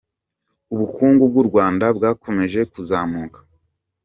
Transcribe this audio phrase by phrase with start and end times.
[0.73, 3.39] Ubukungu bw’u Rwanda bwakomeje kuzamuka